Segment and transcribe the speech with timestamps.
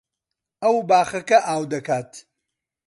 [0.63, 2.11] ئەو باخەکە ئاو دەکات.